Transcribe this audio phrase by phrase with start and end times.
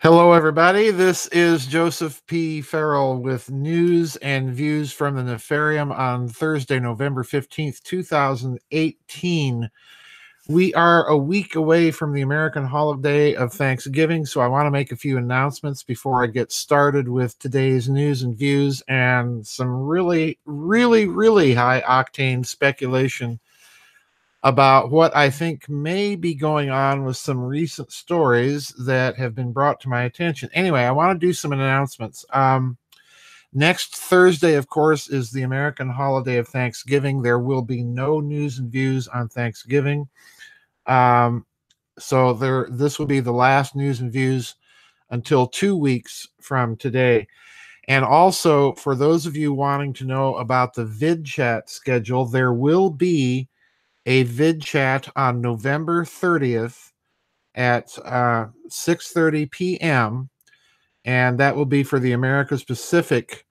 [0.00, 0.92] Hello, everybody.
[0.92, 2.62] This is Joseph P.
[2.62, 9.68] Farrell with news and views from the Nefarium on Thursday, November 15th, 2018.
[10.46, 14.70] We are a week away from the American holiday of Thanksgiving, so I want to
[14.70, 19.74] make a few announcements before I get started with today's news and views and some
[19.74, 23.40] really, really, really high octane speculation
[24.48, 29.52] about what I think may be going on with some recent stories that have been
[29.52, 30.48] brought to my attention.
[30.54, 32.24] Anyway, I want to do some announcements.
[32.32, 32.78] Um,
[33.52, 37.20] next Thursday, of course, is the American holiday of Thanksgiving.
[37.20, 40.08] There will be no news and views on Thanksgiving.
[40.86, 41.44] Um,
[41.98, 44.54] so there, this will be the last news and views
[45.10, 47.28] until two weeks from today.
[47.86, 52.54] And also, for those of you wanting to know about the vid chat schedule, there
[52.54, 53.46] will be
[54.08, 56.92] a vid chat on November 30th
[57.54, 60.30] at uh, 6:30 p.m.
[61.04, 63.44] and that will be for the Americas Pacific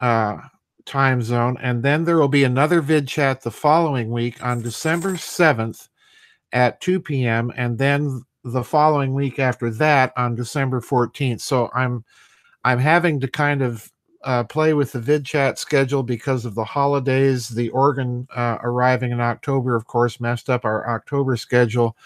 [0.00, 0.38] uh,
[0.84, 1.56] time zone.
[1.62, 5.88] And then there will be another vid chat the following week on December 7th
[6.52, 7.52] at 2 p.m.
[7.56, 11.40] and then the following week after that on December 14th.
[11.40, 12.04] So I'm
[12.64, 13.88] I'm having to kind of
[14.24, 17.48] uh, play with the vid chat schedule because of the holidays.
[17.48, 21.96] The Oregon uh, arriving in October, of course, messed up our October schedule.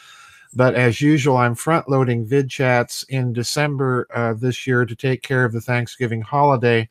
[0.55, 5.23] But as usual, I'm front loading vid chats in December uh, this year to take
[5.23, 6.89] care of the Thanksgiving holiday.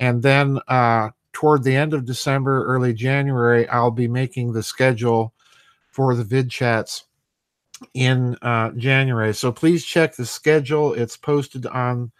[0.00, 5.34] And then uh, toward the end of December, early January, I'll be making the schedule
[5.90, 7.04] for the vid chats
[7.92, 9.34] in uh, January.
[9.34, 10.94] So please check the schedule.
[10.94, 12.10] It's posted on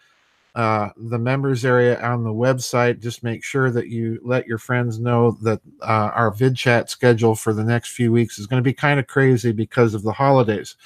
[0.54, 3.00] uh, the members area on the website.
[3.00, 7.34] Just make sure that you let your friends know that uh, our vid chat schedule
[7.34, 10.12] for the next few weeks is going to be kind of crazy because of the
[10.12, 10.76] holidays.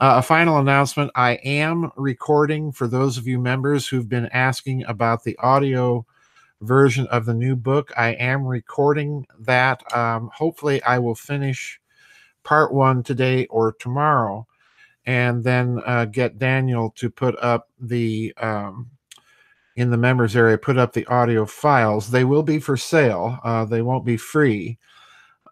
[0.00, 4.84] Uh, a final announcement I am recording for those of you members who've been asking
[4.86, 6.04] about the audio
[6.62, 7.92] version of the new book.
[7.96, 9.82] I am recording that.
[9.94, 11.78] Um, hopefully, I will finish
[12.42, 14.46] part one today or tomorrow
[15.06, 18.90] and then uh, get Daniel to put up the um,
[19.76, 22.10] in the members area put up the audio files.
[22.10, 23.38] They will be for sale.
[23.42, 24.78] Uh, they won't be free,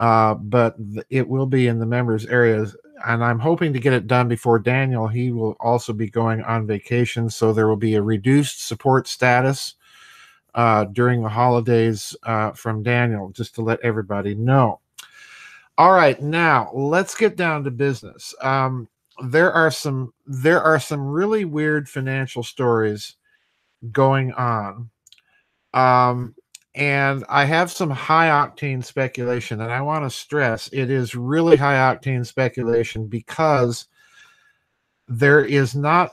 [0.00, 0.76] uh, but
[1.10, 2.76] it will be in the members areas.
[3.04, 5.08] And I'm hoping to get it done before Daniel.
[5.08, 9.74] He will also be going on vacation, so there will be a reduced support status
[10.54, 14.80] uh, during the holidays uh, from Daniel, just to let everybody know.
[15.78, 18.34] All right, now let's get down to business.
[18.40, 18.88] Um,
[19.24, 23.16] there are some there are some really weird financial stories
[23.90, 24.90] going on.
[25.74, 26.34] Um,
[26.74, 31.56] and I have some high octane speculation, and I want to stress it is really
[31.56, 33.88] high octane speculation because
[35.08, 36.12] there is not,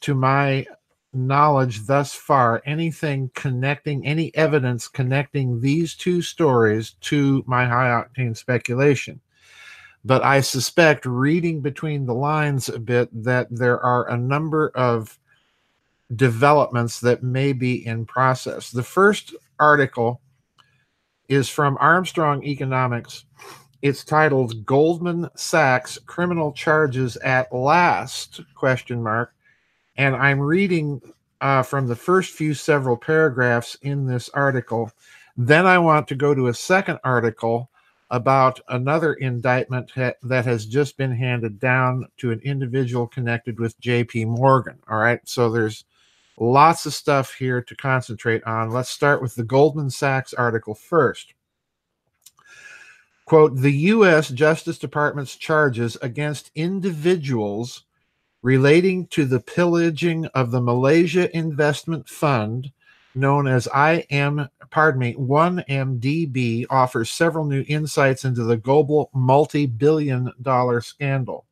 [0.00, 0.66] to my
[1.12, 8.36] knowledge thus far, anything connecting, any evidence connecting these two stories to my high octane
[8.36, 9.20] speculation.
[10.04, 15.18] But I suspect, reading between the lines a bit, that there are a number of
[16.16, 18.70] developments that may be in process.
[18.70, 20.20] The first article
[21.28, 23.24] is from Armstrong Economics.
[23.80, 29.34] It's titled Goldman Sachs criminal charges at last question mark
[29.96, 31.00] and I'm reading
[31.40, 34.90] uh, from the first few several paragraphs in this article.
[35.36, 37.70] Then I want to go to a second article
[38.10, 43.80] about another indictment ha- that has just been handed down to an individual connected with
[43.80, 44.78] JP Morgan.
[44.88, 45.20] All right.
[45.24, 45.84] So there's
[46.42, 48.70] Lots of stuff here to concentrate on.
[48.70, 51.34] Let's start with the Goldman Sachs article first.
[53.26, 54.28] Quote The U.S.
[54.28, 57.84] Justice Department's charges against individuals
[58.42, 62.72] relating to the pillaging of the Malaysia Investment Fund,
[63.14, 70.32] known as IM, pardon me, 1MDB, offers several new insights into the global multi billion
[70.42, 71.46] dollar scandal.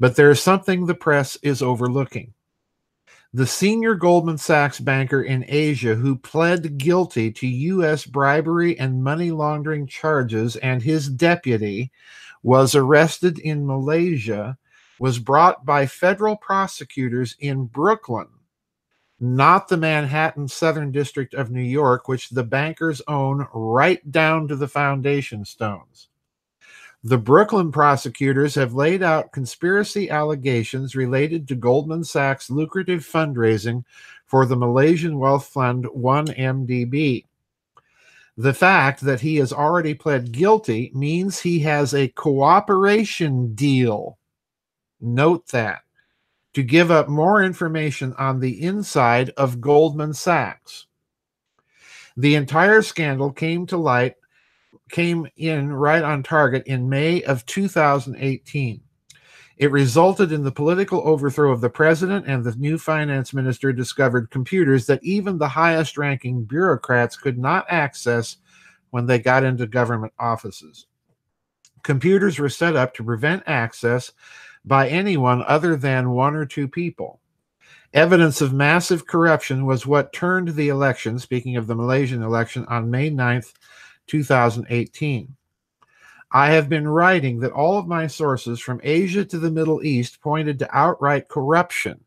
[0.00, 2.34] But there's something the press is overlooking
[3.32, 8.04] the senior Goldman Sachs banker in Asia who pled guilty to U.S.
[8.04, 11.92] bribery and money laundering charges, and his deputy
[12.42, 14.58] was arrested in Malaysia,
[14.98, 18.28] was brought by federal prosecutors in Brooklyn,
[19.20, 24.56] not the Manhattan Southern District of New York, which the bankers own right down to
[24.56, 26.09] the foundation stones.
[27.02, 33.84] The Brooklyn prosecutors have laid out conspiracy allegations related to Goldman Sachs' lucrative fundraising
[34.26, 37.24] for the Malaysian wealth fund 1MDB.
[38.36, 44.18] The fact that he has already pled guilty means he has a cooperation deal.
[45.00, 45.80] Note that.
[46.54, 50.86] To give up more information on the inside of Goldman Sachs.
[52.16, 54.16] The entire scandal came to light,
[54.90, 58.80] came in right on target in May of 2018.
[59.56, 64.30] It resulted in the political overthrow of the president, and the new finance minister discovered
[64.30, 68.38] computers that even the highest ranking bureaucrats could not access
[68.88, 70.86] when they got into government offices.
[71.82, 74.12] Computers were set up to prevent access
[74.64, 77.20] by anyone other than one or two people.
[77.92, 82.90] Evidence of massive corruption was what turned the election, speaking of the Malaysian election, on
[82.90, 83.52] May 9th,
[84.10, 85.36] 2018.
[86.32, 90.20] I have been writing that all of my sources from Asia to the Middle East
[90.20, 92.04] pointed to outright corruption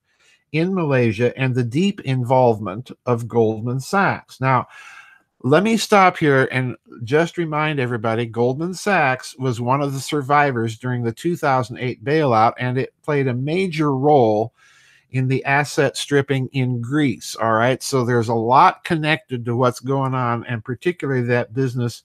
[0.52, 4.40] in Malaysia and the deep involvement of Goldman Sachs.
[4.40, 4.68] Now,
[5.42, 10.78] let me stop here and just remind everybody Goldman Sachs was one of the survivors
[10.78, 14.54] during the 2008 bailout, and it played a major role
[15.13, 17.36] in the asset stripping in Greece.
[17.36, 17.81] All right.
[17.81, 22.04] So there's a lot connected to what's going on, and particularly that business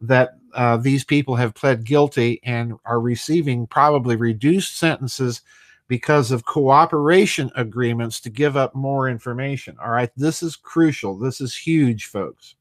[0.00, 5.42] that uh, these people have pled guilty and are receiving probably reduced sentences
[5.88, 9.76] because of cooperation agreements to give up more information.
[9.82, 10.10] All right.
[10.16, 11.18] This is crucial.
[11.18, 12.54] This is huge, folks.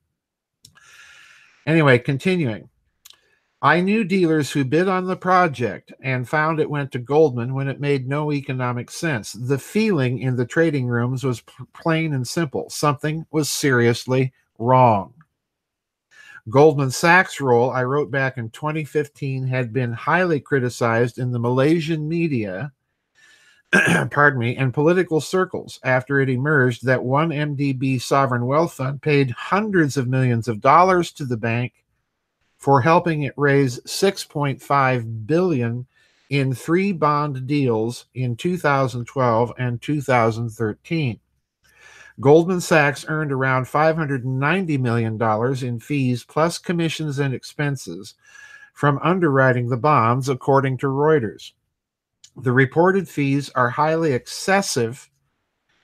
[1.66, 2.70] Anyway, continuing.
[3.66, 7.68] I knew dealers who bid on the project and found it went to Goldman when
[7.68, 9.32] it made no economic sense.
[9.32, 11.42] The feeling in the trading rooms was
[11.74, 15.16] plain and simple something was seriously wrong.
[16.48, 22.08] Goldman Sachs' role, I wrote back in 2015, had been highly criticized in the Malaysian
[22.08, 22.72] media
[24.12, 29.32] pardon me, and political circles after it emerged that one MDB sovereign wealth fund paid
[29.32, 31.74] hundreds of millions of dollars to the bank
[32.66, 35.86] for helping it raise 6.5 billion
[36.32, 41.20] in three bond deals in 2012 and 2013.
[42.20, 48.16] Goldman Sachs earned around $590 million in fees plus commissions and expenses
[48.74, 51.52] from underwriting the bonds, according to Reuters.
[52.36, 55.08] The reported fees are highly excessive,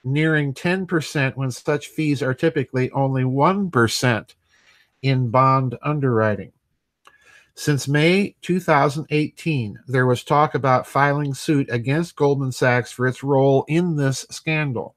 [0.02, 4.34] nearing 10% when such fees are typically only 1%
[5.02, 6.50] in bond underwriting.
[7.54, 13.64] Since May 2018, there was talk about filing suit against Goldman Sachs for its role
[13.68, 14.94] in this scandal.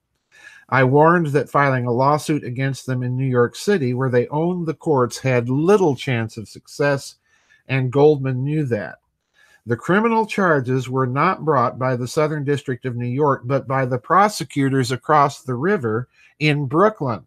[0.70, 4.68] I warned that filing a lawsuit against them in New York City, where they owned
[4.68, 7.16] the courts, had little chance of success,
[7.68, 9.00] and Goldman knew that.
[9.68, 13.86] The criminal charges were not brought by the Southern District of New York, but by
[13.86, 16.08] the prosecutors across the river
[16.40, 17.26] in Brooklyn.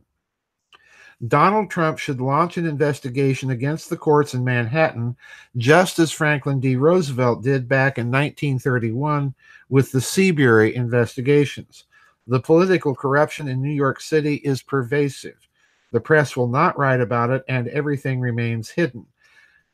[1.27, 5.17] Donald Trump should launch an investigation against the courts in Manhattan,
[5.57, 6.77] just as Franklin D.
[6.77, 9.35] Roosevelt did back in 1931
[9.69, 11.85] with the Seabury investigations.
[12.29, 15.49] The political corruption in New York City is pervasive.
[15.91, 19.05] The press will not write about it, and everything remains hidden.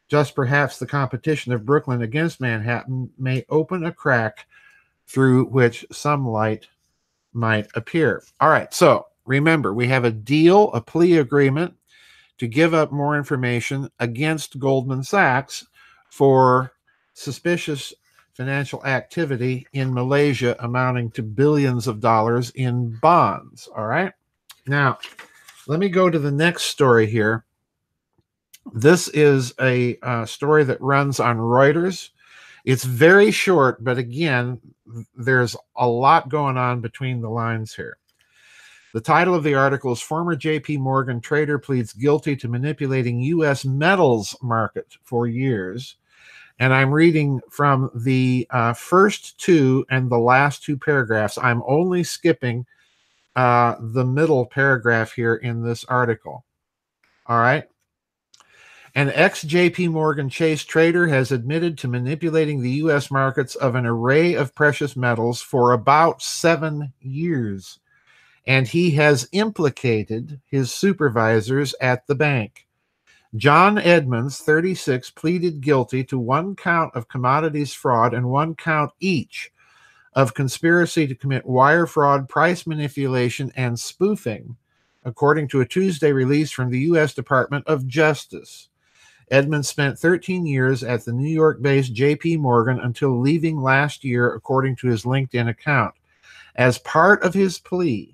[0.09, 4.47] Just perhaps the competition of Brooklyn against Manhattan may open a crack
[5.07, 6.69] through which some light
[7.35, 8.23] might appear.
[8.41, 11.75] All right, so remember, we have a deal, a plea agreement
[12.39, 15.67] to give up more information against Goldman Sachs
[16.11, 16.73] for
[17.15, 17.93] suspicious
[18.35, 23.69] financial activity in Malaysia amounting to billions of dollars in bonds.
[23.77, 24.13] All right.
[24.67, 24.99] Now,
[25.67, 27.45] let me go to the next story here.
[28.73, 32.11] This is a uh, story that runs on Reuters.
[32.65, 34.61] It's very short, but again,
[35.15, 37.99] there's a lot going on between the lines here.
[38.95, 43.65] The title of the article is Former JP Morgan Trader Pleads Guilty to Manipulating U.S.
[43.65, 45.97] Metals Market for Years.
[46.61, 51.37] And I'm reading from the uh, first two and the last two paragraphs.
[51.39, 52.67] I'm only skipping
[53.35, 56.45] uh, the middle paragraph here in this article.
[57.27, 57.65] All right.
[58.95, 63.11] An ex JP Morgan Chase trader has admitted to manipulating the U.S.
[63.11, 67.81] markets of an array of precious metals for about seven years.
[68.47, 72.67] And he has implicated his supervisors at the bank.
[73.37, 79.51] John Edmonds, 36, pleaded guilty to one count of commodities fraud and one count each
[80.15, 84.57] of conspiracy to commit wire fraud, price manipulation, and spoofing,
[85.05, 87.15] according to a Tuesday release from the U.S.
[87.15, 88.69] Department of Justice.
[89.31, 94.33] Edmonds spent 13 years at the New York based JP Morgan until leaving last year,
[94.33, 95.95] according to his LinkedIn account.
[96.55, 98.14] As part of his plea,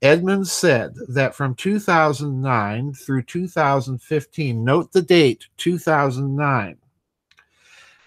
[0.00, 6.76] Edmonds said that from 2009 through 2015, note the date 2009,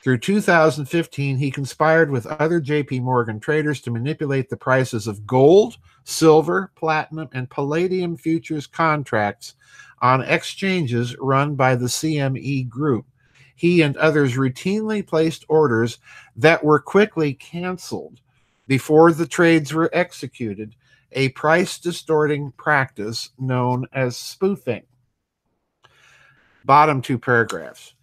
[0.01, 5.77] Through 2015, he conspired with other JP Morgan traders to manipulate the prices of gold,
[6.05, 9.55] silver, platinum, and palladium futures contracts
[10.01, 13.05] on exchanges run by the CME Group.
[13.53, 15.97] He and others routinely placed orders
[16.37, 18.21] that were quickly canceled
[18.65, 20.73] before the trades were executed,
[21.11, 24.83] a price distorting practice known as spoofing.
[26.63, 27.93] Bottom two paragraphs.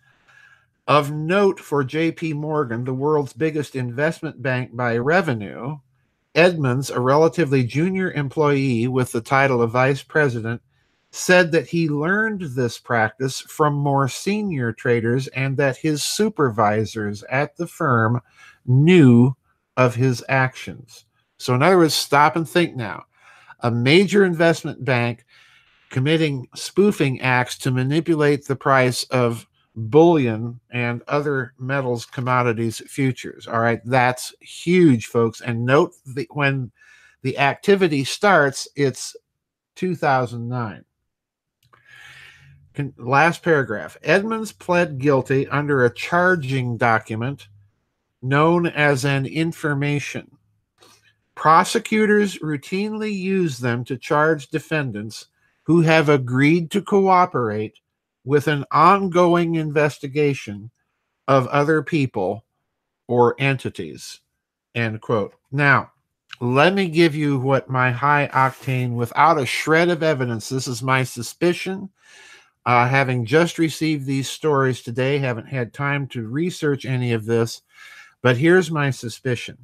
[0.87, 5.79] Of note for JP Morgan, the world's biggest investment bank by revenue,
[6.35, 10.62] Edmonds, a relatively junior employee with the title of vice president,
[11.11, 17.57] said that he learned this practice from more senior traders and that his supervisors at
[17.57, 18.21] the firm
[18.67, 19.35] knew
[19.77, 21.07] of his actions.
[21.38, 23.07] So, in other words, stop and think now.
[23.61, 25.25] A major investment bank
[25.90, 33.47] committing spoofing acts to manipulate the price of bullion and other metals commodities futures.
[33.47, 33.80] All right?
[33.85, 35.40] That's huge folks.
[35.40, 36.71] And note that when
[37.23, 39.16] the activity starts it's
[39.76, 40.85] 2009
[42.75, 43.97] Con- last paragraph.
[44.02, 47.49] Edmonds pled guilty under a charging document
[48.23, 50.38] known as an information
[51.38, 55.28] prosecutors routinely use them to charge defendants
[55.62, 57.78] who have agreed to cooperate
[58.25, 60.68] with an ongoing investigation
[61.28, 62.45] of other people
[63.07, 64.18] or entities.
[64.75, 65.33] End quote.
[65.52, 65.92] Now,
[66.40, 70.83] let me give you what my high octane, without a shred of evidence, this is
[70.83, 71.88] my suspicion.
[72.66, 77.62] Uh, having just received these stories today, haven't had time to research any of this,
[78.23, 79.57] but here's my suspicion.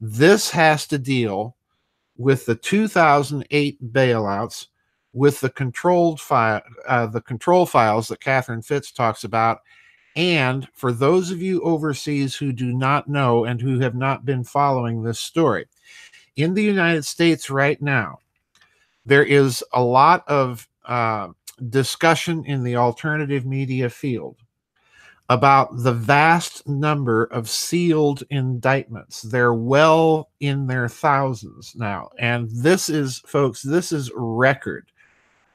[0.00, 1.56] This has to deal
[2.16, 4.66] with the 2008 bailouts
[5.12, 9.60] with the controlled file, uh, the control files that Catherine Fitts talks about.
[10.14, 14.44] And for those of you overseas who do not know and who have not been
[14.44, 15.66] following this story,
[16.36, 18.18] in the United States right now,
[19.06, 21.28] there is a lot of uh,
[21.70, 24.36] discussion in the alternative media field
[25.28, 29.22] about the vast number of sealed indictments.
[29.22, 32.10] They're well in their thousands now.
[32.18, 34.90] And this is, folks, this is record.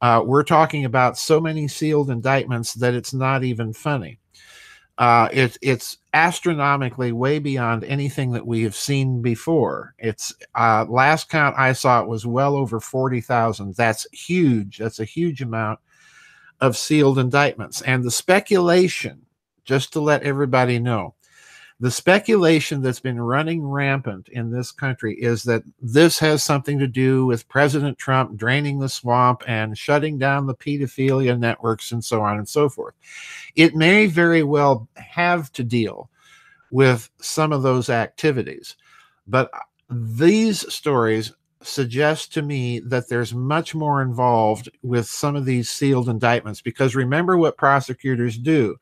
[0.01, 4.17] Uh, we're talking about so many sealed indictments that it's not even funny.
[4.97, 9.95] Uh, it, it's astronomically way beyond anything that we have seen before.
[9.97, 13.75] It's uh, last count I saw it was well over forty thousand.
[13.75, 14.77] That's huge.
[14.77, 15.79] That's a huge amount
[16.59, 17.81] of sealed indictments.
[17.81, 19.25] And the speculation,
[19.63, 21.13] just to let everybody know,
[21.81, 26.87] the speculation that's been running rampant in this country is that this has something to
[26.87, 32.21] do with President Trump draining the swamp and shutting down the pedophilia networks and so
[32.21, 32.93] on and so forth.
[33.55, 36.11] It may very well have to deal
[36.69, 38.75] with some of those activities,
[39.25, 39.49] but
[39.89, 46.09] these stories suggest to me that there's much more involved with some of these sealed
[46.09, 48.77] indictments because remember what prosecutors do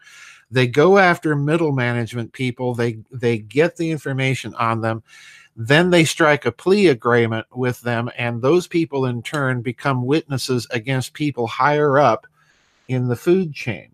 [0.51, 2.73] they go after middle management people.
[2.73, 5.03] They they get the information on them.
[5.55, 10.65] Then they strike a plea agreement with them and those people in turn become witnesses
[10.71, 12.25] against people higher up
[12.87, 13.91] in the food chain.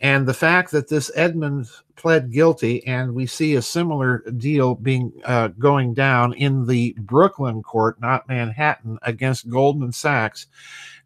[0.00, 5.12] And the fact that this edmonds pled guilty and we see a similar deal being
[5.24, 10.46] uh, going down in the brooklyn court not manhattan against goldman sachs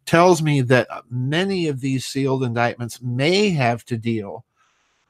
[0.05, 4.45] tells me that many of these sealed indictments may have to deal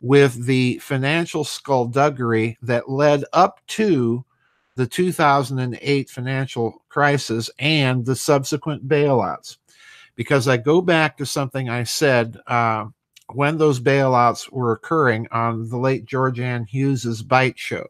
[0.06, 4.24] with the financial skullduggery that led up to
[4.76, 9.58] the 2008 financial crisis and the subsequent bailouts.
[10.16, 12.86] Because I go back to something I said uh,
[13.34, 17.88] when those bailouts were occurring on the late George Ann Hughes's Byte Show.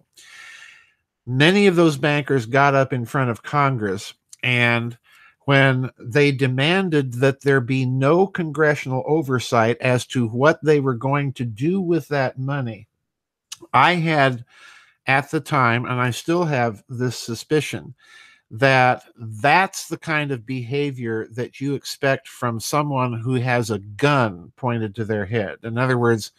[1.27, 4.97] Many of those bankers got up in front of Congress and
[5.45, 11.31] when they demanded that there be no congressional oversight as to what they were going
[11.33, 12.87] to do with that money.
[13.73, 14.43] I had
[15.07, 17.93] at the time, and I still have this suspicion,
[18.51, 24.51] that that's the kind of behavior that you expect from someone who has a gun
[24.55, 25.57] pointed to their head.
[25.63, 26.31] In other words,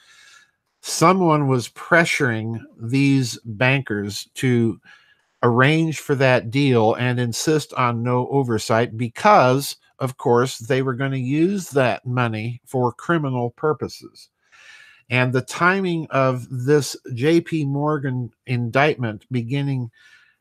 [0.80, 4.80] someone was pressuring these bankers to
[5.46, 11.12] arrange for that deal and insist on no oversight because, of course, they were going
[11.12, 14.28] to use that money for criminal purposes.
[15.08, 19.90] And the timing of this JP Morgan indictment beginning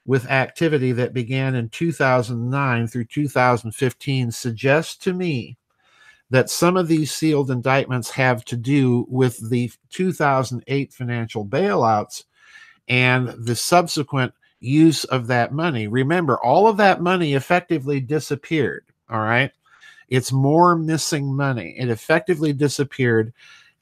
[0.08, 5.58] with activity that began in 2009 through 2015 suggests to me
[6.32, 12.24] that some of these sealed indictments have to do with the 2008 financial bailouts
[12.88, 14.34] and the subsequent
[14.66, 15.88] use of that money.
[15.88, 18.86] Remember, all of that money effectively disappeared.
[19.10, 19.52] All right.
[20.10, 21.76] It's more missing money.
[21.78, 23.34] It effectively disappeared.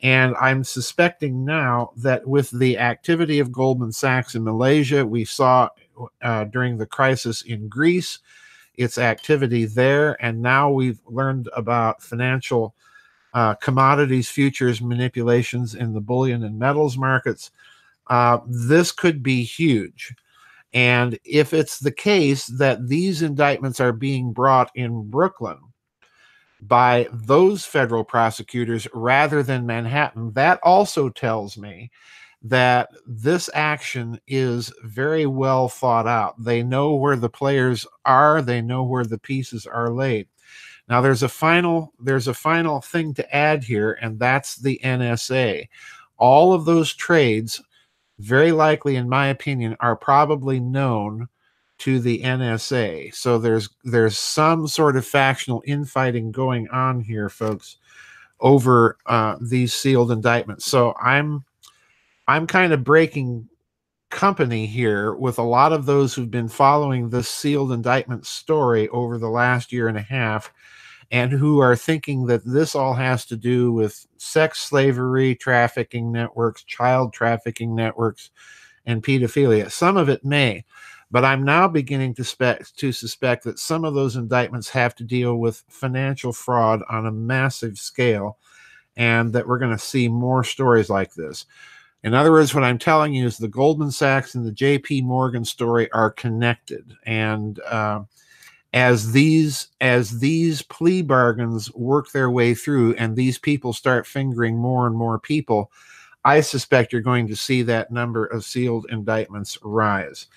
[0.02, 5.70] And I'm suspecting now that with the activity of Goldman Sachs in Malaysia, we saw
[6.22, 8.20] uh, during the crisis in Greece,
[8.76, 10.22] its activity there.
[10.24, 12.76] And now we've learned about financial
[13.34, 17.52] uh, commodities futures manipulations in the bullion and metals markets.
[18.08, 20.14] Uh, this could be huge.
[20.74, 25.60] And if it's the case that these indictments are being brought in Brooklyn
[26.62, 31.92] by those federal prosecutors rather than Manhattan, that also tells me
[32.42, 36.42] that this action is very well thought out.
[36.44, 40.28] They know where the players are, they know where the pieces are laid.
[40.90, 45.68] Now there's a final there's a final thing to add here and that's the NSA.
[46.18, 47.62] All of those trades
[48.20, 51.28] very likely, in my opinion, are probably known
[51.80, 53.14] to the NSA.
[53.14, 57.78] So there's there's some sort of factional infighting going on here, folks,
[58.40, 60.66] over uh, these sealed indictments.
[60.66, 61.44] So I'm
[62.28, 63.50] I'm kind of breaking
[64.10, 69.18] company here with a lot of those who've been following this sealed indictment story over
[69.18, 70.54] the last year and a half
[71.14, 76.64] and who are thinking that this all has to do with sex slavery, trafficking networks,
[76.64, 78.32] child trafficking networks,
[78.88, 79.72] and pedophilia.
[79.72, 80.66] Some of it may,
[81.12, 85.04] but I'm now beginning to, spe- to suspect that some of those indictments have to
[85.04, 88.40] deal with financial fraud on a massive scale,
[88.98, 91.46] and that we're going to see more stories like this.
[92.02, 95.46] In other words, what I'm telling you is the Goldman Sachs and the JP Morgan
[95.46, 96.98] story are connected.
[97.06, 98.02] And uh,
[98.74, 104.58] as these as these plea bargains work their way through and these people start fingering
[104.58, 105.72] more and more people
[106.26, 110.28] i suspect you're going to see that number of sealed indictments rise.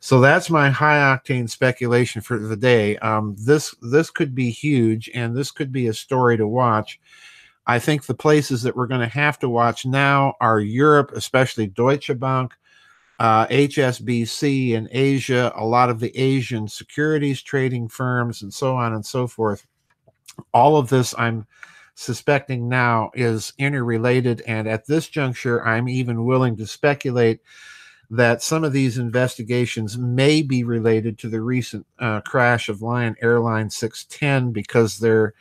[0.00, 2.96] So that's my high octane speculation for the day.
[2.98, 7.00] Um, this this could be huge and this could be a story to watch.
[7.66, 11.66] I think the places that we're going to have to watch now are europe especially
[11.66, 12.54] deutsche bank
[13.18, 18.94] uh, HSBC in Asia, a lot of the Asian securities trading firms, and so on
[18.94, 19.66] and so forth.
[20.54, 21.46] All of this, I'm
[21.94, 24.42] suspecting now, is interrelated.
[24.46, 27.40] And at this juncture, I'm even willing to speculate
[28.10, 33.16] that some of these investigations may be related to the recent uh, crash of Lion
[33.20, 35.34] Airline 610 because there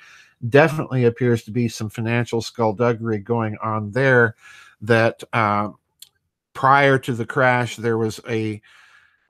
[0.50, 4.36] definitely appears to be some financial skullduggery going on there
[4.82, 5.70] that uh,
[6.58, 8.60] prior to the crash, there was a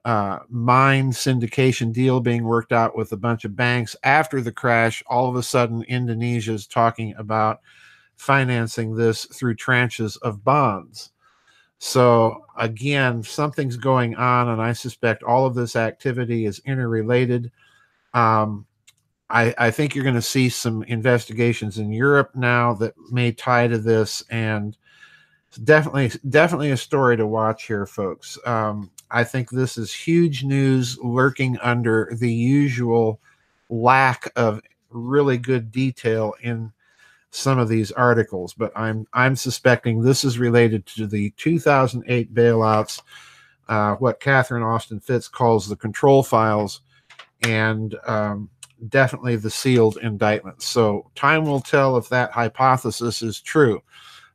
[0.05, 3.97] uh, mine syndication deal being worked out with a bunch of banks.
[4.01, 7.59] After the crash, all of a sudden, Indonesia is talking about
[8.15, 11.11] financing this through tranches of bonds.
[11.79, 17.51] So, again, something's going on, and I suspect all of this activity is interrelated.
[18.13, 18.65] Um,
[19.29, 23.67] I, I, think you're going to see some investigations in Europe now that may tie
[23.67, 24.77] to this, and
[25.63, 28.37] definitely definitely a story to watch here folks.
[28.45, 33.19] Um, i think this is huge news lurking under the usual
[33.69, 36.71] lack of really good detail in
[37.31, 43.01] some of these articles but i'm i'm suspecting this is related to the 2008 bailouts
[43.69, 46.81] uh, what catherine austin Fitts calls the control files
[47.43, 48.49] and um,
[48.89, 50.65] definitely the sealed indictments.
[50.65, 53.81] So time will tell if that hypothesis is true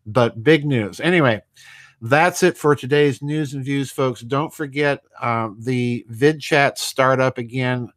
[0.07, 1.01] but big news.
[1.01, 1.43] Anyway,
[2.01, 4.21] that's it for today's news and views, folks.
[4.23, 7.89] Don't forget uh, the vid chat start up again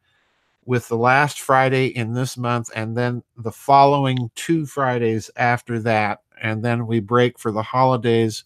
[0.66, 6.22] with the last Friday in this month, and then the following two Fridays after that,
[6.42, 8.44] and then we break for the holidays.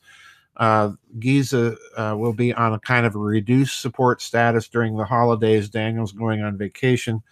[0.58, 5.06] Uh, Giza uh, will be on a kind of a reduced support status during the
[5.06, 5.70] holidays.
[5.70, 7.24] Daniel's going on vacation.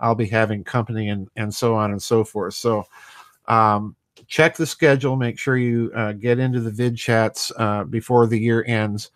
[0.00, 2.54] I'll be having company and and so on and so forth.
[2.54, 2.86] So
[3.48, 3.96] um,
[4.30, 5.16] check the schedule.
[5.16, 9.10] Make sure you uh, get into the vid chats uh, before the year ends.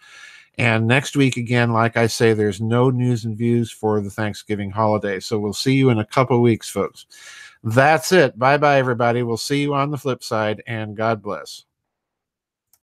[0.58, 4.70] And next week, again, like I say, there's no news and views for the Thanksgiving
[4.70, 5.18] holiday.
[5.20, 7.06] So we'll see you in a couple weeks, folks.
[7.64, 8.38] That's it.
[8.38, 9.22] Bye bye, everybody.
[9.22, 11.64] We'll see you on the flip side, and God bless.